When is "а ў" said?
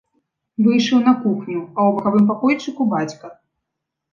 1.77-1.91